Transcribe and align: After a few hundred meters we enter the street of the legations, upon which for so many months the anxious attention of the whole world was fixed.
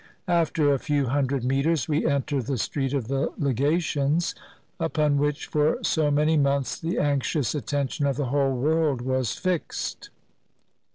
After 0.27 0.73
a 0.73 0.79
few 0.79 1.05
hundred 1.09 1.43
meters 1.43 1.87
we 1.87 2.07
enter 2.07 2.41
the 2.41 2.57
street 2.57 2.91
of 2.91 3.07
the 3.07 3.31
legations, 3.37 4.33
upon 4.79 5.19
which 5.19 5.45
for 5.45 5.77
so 5.83 6.09
many 6.09 6.37
months 6.37 6.79
the 6.79 6.97
anxious 6.97 7.53
attention 7.53 8.07
of 8.07 8.15
the 8.17 8.25
whole 8.33 8.55
world 8.55 9.01
was 9.01 9.33
fixed. 9.33 10.09